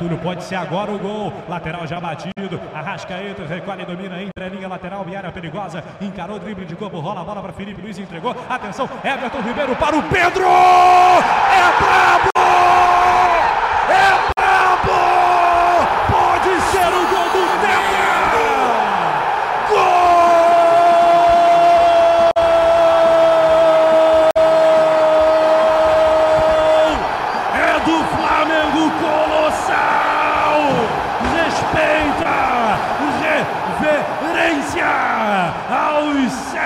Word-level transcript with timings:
Túlio, 0.00 0.16
pode 0.16 0.42
ser 0.44 0.54
agora 0.54 0.90
o 0.90 0.98
gol. 0.98 1.30
Lateral 1.46 1.86
já 1.86 2.00
batido. 2.00 2.58
Arrascaeta 2.74 3.44
recolhe, 3.44 3.84
domina 3.84 4.22
entre 4.22 4.42
a 4.42 4.48
linha 4.48 4.66
lateral 4.66 5.04
área 5.14 5.30
perigosa. 5.30 5.84
Encarou 6.00 6.36
o 6.36 6.38
drible 6.38 6.64
de 6.64 6.74
campo, 6.74 6.98
rola 7.00 7.20
a 7.20 7.24
bola 7.24 7.42
para 7.42 7.52
Felipe 7.52 7.82
Luiz, 7.82 7.98
entregou. 7.98 8.34
Atenção, 8.48 8.88
Everton 9.04 9.42
Ribeiro 9.42 9.76
para 9.76 9.96
o 9.96 10.02
Pedro! 10.04 10.46
É 10.46 11.78
brabo! 11.78 12.29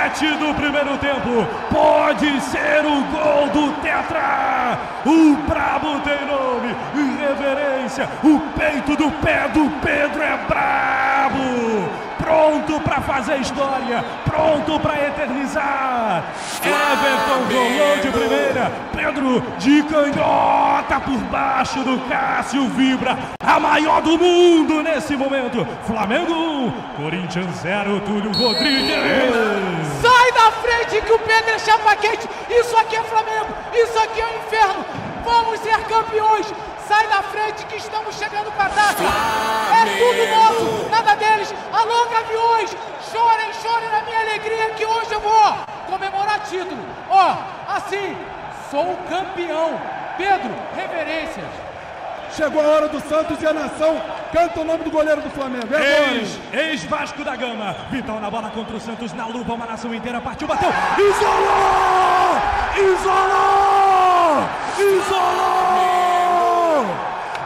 7 0.05 0.37
do 0.37 0.55
primeiro 0.55 0.99
tempo. 0.99 1.47
Pode 1.71 2.41
ser 2.43 2.85
o 2.85 3.03
gol 3.05 3.49
do 3.49 3.73
Tetra. 3.81 4.79
O 5.07 5.37
brabo 5.49 6.01
tem 6.01 6.27
nome, 6.27 6.75
reverência. 7.19 8.09
O 8.23 8.39
peito 8.59 8.97
do 8.97 9.11
pé 9.23 9.49
do 9.49 9.71
Pedro 9.81 10.23
é 10.23 10.37
brabo. 10.47 12.05
Pronto 12.19 12.81
para 12.81 13.03
fazer 13.03 13.37
história, 13.39 14.03
pronto 14.25 14.81
para 14.81 15.09
eternizar. 15.09 16.25
Everton 16.63 17.45
rolou 17.53 17.97
de 17.99 18.11
primeira, 18.11 18.73
Pedro 18.97 19.43
de 19.59 19.83
canhota 19.83 21.01
por 21.01 21.19
baixo 21.25 21.81
do 21.81 21.99
Cássio 22.09 22.67
Vibra, 22.71 23.19
a 23.39 23.61
maior 23.61 24.01
do 24.01 24.17
mundo 24.17 24.83
nesse 24.83 25.17
momento. 25.17 25.67
Flamengo 25.87 26.33
1, 26.33 26.71
Corinthians 26.97 27.57
0, 27.57 28.01
Túlio 28.01 28.33
Rodrigues. 28.33 29.84
Que 31.05 31.13
o 31.13 31.19
Pedro 31.19 31.51
é 31.51 31.59
chapa 31.59 31.97
quente. 31.97 32.29
Isso 32.49 32.77
aqui 32.77 32.97
é 32.97 33.03
Flamengo. 33.03 33.55
Isso 33.75 33.99
aqui 33.99 34.21
é 34.21 34.27
o 34.27 34.37
inferno. 34.39 34.85
Vamos 35.25 35.61
ser 35.61 35.79
campeões. 35.85 36.53
Sai 36.89 37.07
da 37.07 37.23
frente 37.23 37.65
que 37.67 37.77
estamos 37.77 38.15
chegando 38.17 38.51
com 38.53 38.63
a 38.63 38.69
taça. 38.69 39.03
É 39.03 39.99
tudo 39.99 40.27
nosso, 40.37 40.91
nada 40.91 41.15
deles. 41.15 41.55
Alô, 41.73 42.07
gaviões. 42.11 42.77
Chorem, 43.11 43.53
chorem 43.63 43.89
na 43.91 44.03
minha 44.03 44.21
alegria 44.21 44.71
que 44.71 44.85
hoje 44.85 45.13
eu 45.13 45.21
vou 45.21 45.55
comemorar 45.87 46.41
título. 46.41 46.85
Ó, 47.09 47.37
assim, 47.69 48.17
sou 48.71 48.97
campeão. 49.09 49.81
Pedro, 50.17 50.55
reverências. 50.77 51.74
Chegou 52.37 52.61
a 52.61 52.67
hora 52.67 52.89
do 52.89 53.01
Santos 53.09 53.41
e 53.41 53.47
a 53.47 53.53
nação 53.53 54.03
canta 54.33 54.61
o 54.61 54.65
nome 54.65 54.83
do 54.83 54.91
goleiro 54.91 55.21
do 55.23 55.31
Flamengo. 55.31 55.73
É 55.73 56.15
hein? 56.15 56.19
Ex, 56.19 56.41
ex-Vasco 56.53 57.23
da 57.23 57.37
Gama. 57.37 57.77
Vital 57.93 58.19
na 58.19 58.29
bola 58.29 58.51
contra 58.51 58.77
o 58.77 58.81
Santos, 58.81 59.13
na 59.13 59.27
lupa, 59.27 59.53
uma 59.53 59.67
nação 59.67 59.95
inteira. 59.95 60.21
Partiu, 60.21 60.49
bateu. 60.49 60.69
Isolou! 60.99 62.35
Isolou! 62.77 64.49
Isolou! 64.81 65.55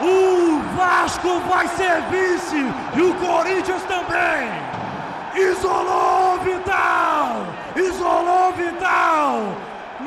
O 0.01 0.63
Vasco 0.75 1.39
vai 1.41 1.69
ser 1.69 2.01
vice 2.11 2.65
e 2.97 3.03
o 3.03 3.15
Corinthians 3.17 3.83
também. 3.83 4.49
Isolou 5.35 6.39
Vital! 6.39 7.47
Isolou 7.77 8.53
Vital! 8.55 9.55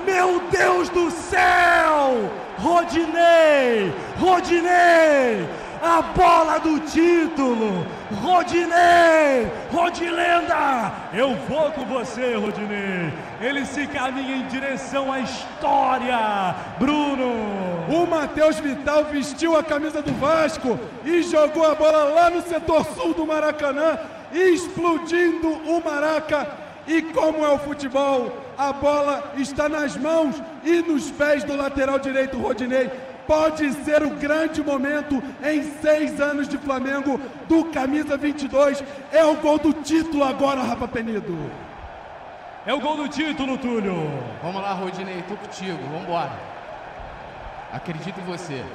Meu 0.08 0.42
Deus 0.50 0.90
do 0.90 1.12
céu! 1.12 2.32
Rodinei! 2.58 3.94
Rodinei! 4.22 5.50
A 5.82 6.00
bola 6.16 6.60
do 6.60 6.80
título! 6.82 7.88
Rodinei! 8.22 9.52
Rodilenda! 9.74 10.92
Eu 11.12 11.36
vou 11.50 11.72
com 11.72 11.84
você, 11.86 12.36
Rodinei! 12.36 13.12
Ele 13.42 13.66
se 13.66 13.88
caminha 13.88 14.36
em 14.36 14.46
direção 14.46 15.12
à 15.12 15.22
história! 15.22 16.56
Bruno! 16.78 17.32
O 17.90 18.06
Matheus 18.06 18.60
Vital 18.60 19.06
vestiu 19.06 19.58
a 19.58 19.64
camisa 19.64 20.04
do 20.04 20.14
Vasco 20.14 20.80
e 21.04 21.24
jogou 21.24 21.66
a 21.66 21.74
bola 21.74 22.04
lá 22.04 22.30
no 22.30 22.44
setor 22.44 22.86
sul 22.94 23.16
do 23.16 23.26
Maracanã, 23.26 23.98
explodindo 24.32 25.50
o 25.50 25.82
Maraca. 25.84 26.48
E 26.88 27.02
como 27.02 27.44
é 27.44 27.50
o 27.50 27.58
futebol, 27.58 28.38
a 28.56 28.72
bola 28.72 29.34
está 29.36 29.68
nas 29.68 29.98
mãos 29.98 30.36
e 30.64 30.84
nos 30.84 31.10
pés 31.10 31.44
do 31.44 31.56
lateral 31.56 31.98
direito 31.98 32.38
Rodinei. 32.38 32.92
Pode 33.32 33.72
ser 33.86 34.04
o 34.04 34.10
grande 34.10 34.62
momento 34.62 35.24
em 35.42 35.64
seis 35.80 36.20
anos 36.20 36.50
de 36.50 36.58
Flamengo 36.58 37.18
do 37.48 37.64
camisa 37.64 38.18
22. 38.18 38.84
É 39.10 39.24
o 39.24 39.38
gol 39.38 39.58
do 39.58 39.72
título 39.72 40.26
agora, 40.26 40.62
Rafa 40.62 40.86
Penido. 40.86 41.50
É 42.66 42.74
o 42.74 42.82
gol 42.82 42.98
do 42.98 43.08
título, 43.08 43.58
Túlio! 43.58 43.96
Vamos 44.44 44.62
lá, 44.62 44.74
Rodinei, 44.74 45.24
tô 45.30 45.38
contigo. 45.38 45.80
Vambora. 45.94 46.38
Acredito 47.72 48.20
em 48.20 48.26
você. 48.26 48.66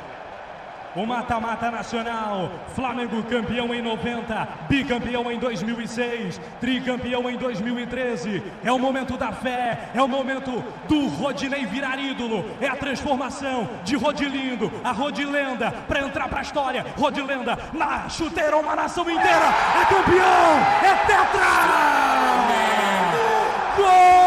O 0.97 1.05
mata-mata 1.05 1.71
nacional, 1.71 2.51
Flamengo 2.75 3.23
campeão 3.25 3.75
em 3.75 3.83
90, 3.83 4.49
bicampeão 4.67 5.31
em 5.31 5.39
2006, 5.39 6.41
tricampeão 6.59 7.29
em 7.29 7.37
2013. 7.37 8.43
É 8.65 8.73
o 8.73 8.79
momento 8.79 9.19
da 9.19 9.31
fé, 9.31 9.91
é 9.95 10.01
o 10.01 10.09
momento 10.09 10.65
do 10.89 11.07
Rodinei 11.09 11.67
virar 11.67 11.99
ídolo, 11.99 12.47
é 12.63 12.67
a 12.67 12.77
transformação 12.77 13.69
de 13.85 13.95
Rodilindo, 13.95 14.73
a 14.83 14.91
Rodilenda, 14.91 15.71
para 15.71 16.01
entrar 16.01 16.29
para 16.29 16.39
a 16.39 16.43
história. 16.43 16.87
Rodilenda 16.97 17.59
na 17.75 18.09
chuteira, 18.09 18.57
uma 18.57 18.75
nação 18.75 19.05
inteira, 19.11 19.53
é 19.79 19.85
campeão, 19.85 20.57
é 20.83 20.97
tetra! 21.07 21.47
Gol! 23.77 24.26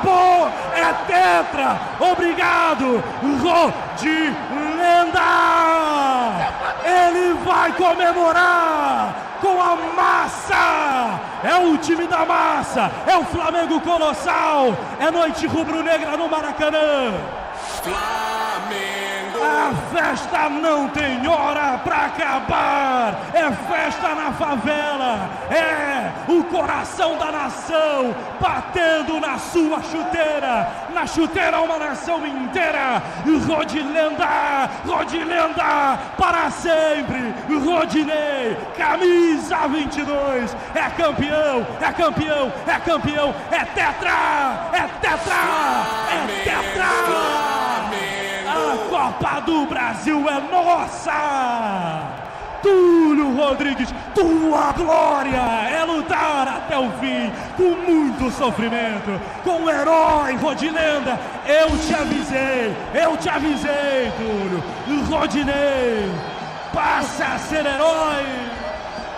Acabou! 0.00 0.50
É 0.74 0.92
tetra! 1.06 1.78
Obrigado! 2.00 3.04
Rodilenda! 3.42 3.60
Ele 6.84 7.34
vai 7.44 7.72
comemorar 7.72 9.14
com 9.40 9.60
a 9.60 9.76
massa! 9.94 11.20
É 11.44 11.54
o 11.56 11.76
time 11.78 12.06
da 12.06 12.24
massa! 12.24 12.90
É 13.06 13.16
o 13.16 13.24
Flamengo 13.24 13.80
Colossal! 13.80 14.74
É 14.98 15.10
noite 15.10 15.46
rubro-negra 15.46 16.16
no 16.16 16.28
Maracanã! 16.28 17.12
Festa 19.92 20.48
não 20.48 20.88
tem 20.88 21.26
hora 21.26 21.78
pra 21.78 22.06
acabar. 22.06 23.14
É 23.32 23.50
festa 23.50 24.14
na 24.14 24.32
favela. 24.32 25.30
É 25.50 26.10
o 26.28 26.44
coração 26.44 27.16
da 27.18 27.30
nação 27.32 28.14
batendo 28.40 29.20
na 29.20 29.38
sua 29.38 29.82
chuteira. 29.82 30.68
Na 30.92 31.06
chuteira 31.06 31.60
uma 31.60 31.78
nação 31.78 32.26
inteira. 32.26 33.02
Rodilenda, 33.46 34.70
Rodilenda 34.86 35.98
para 36.16 36.50
sempre. 36.50 37.34
Rodinei, 37.64 38.56
camisa 38.76 39.68
22. 39.68 40.56
É 40.74 40.90
campeão, 40.90 41.66
é 41.80 41.92
campeão, 41.92 42.52
é 42.66 42.78
campeão. 42.80 43.34
É 43.50 43.64
tetra, 43.64 44.68
é 44.72 44.88
tetra, 45.00 45.40
é 46.12 46.42
tetra. 46.44 47.49
Copa 49.10 49.40
do 49.40 49.66
Brasil 49.66 50.24
é 50.28 50.40
nossa! 50.52 52.02
Túlio 52.62 53.34
Rodrigues, 53.34 53.88
tua 54.14 54.70
glória 54.72 55.40
é 55.68 55.82
lutar 55.84 56.46
até 56.46 56.78
o 56.78 56.88
fim, 56.92 57.32
com 57.56 57.70
muito 57.90 58.30
sofrimento, 58.30 59.20
com 59.42 59.64
o 59.64 59.70
herói 59.70 60.36
Rodilenda. 60.36 61.18
Eu 61.44 61.76
te 61.78 61.94
avisei, 61.94 62.76
eu 62.94 63.16
te 63.16 63.28
avisei, 63.28 64.12
Túlio. 64.16 64.62
Rodinei, 65.08 66.12
passa 66.72 67.24
a 67.24 67.38
ser 67.38 67.66
herói. 67.66 68.26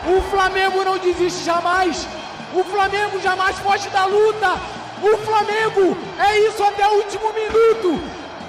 O 0.07 0.23
Flamengo 0.31 0.85
não 0.85 0.97
desiste 0.97 1.45
jamais. 1.45 2.09
O 2.55 2.65
Flamengo 2.65 3.21
jamais 3.21 3.59
foge 3.59 3.91
da 3.91 4.07
luta. 4.07 4.59
O 5.03 5.19
Flamengo 5.19 5.99
é 6.19 6.39
isso 6.49 6.63
até 6.63 6.87
o 6.87 6.93
último 6.93 7.33
minuto. 7.33 8.01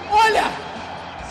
Olha, 0.10 0.63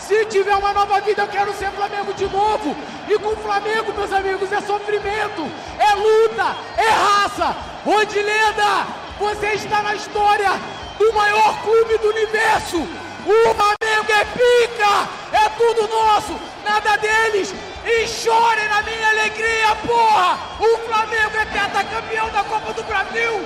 se 0.07 0.25
tiver 0.25 0.55
uma 0.55 0.73
nova 0.73 0.99
vida, 1.01 1.21
eu 1.21 1.27
quero 1.27 1.53
ser 1.53 1.71
Flamengo 1.71 2.13
de 2.13 2.25
novo. 2.27 2.75
E 3.07 3.17
com 3.19 3.29
o 3.29 3.37
Flamengo, 3.37 3.93
meus 3.93 4.11
amigos, 4.11 4.51
é 4.51 4.61
sofrimento, 4.61 5.49
é 5.79 5.95
luta, 5.95 6.55
é 6.77 6.89
raça. 6.89 7.55
Rodilenda, 7.85 8.87
você 9.19 9.53
está 9.53 9.81
na 9.81 9.95
história 9.95 10.51
do 10.97 11.13
maior 11.13 11.61
clube 11.61 11.97
do 11.97 12.09
universo. 12.09 12.77
O 12.77 13.55
Flamengo 13.55 14.11
é 14.11 14.25
pica, 14.25 15.09
é 15.31 15.49
tudo 15.57 15.87
nosso, 15.87 16.37
nada 16.65 16.97
deles. 16.97 17.53
e 17.85 18.07
chorem 18.07 18.67
na 18.69 18.81
minha 18.81 19.09
alegria, 19.09 19.75
porra! 19.85 20.39
O 20.59 20.77
Flamengo 20.87 21.37
é 21.37 21.83
campeão 21.83 22.29
da 22.29 22.43
Copa 22.43 22.73
do 22.73 22.83
Brasil! 22.83 23.45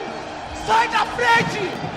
Sai 0.65 0.88
da 0.89 1.06
frente! 1.06 1.88